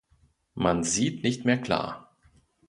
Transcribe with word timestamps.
Man 0.55 0.83
sieht 0.83 1.23
nicht 1.23 1.45
mehr 1.45 1.61
klar. 1.61 2.17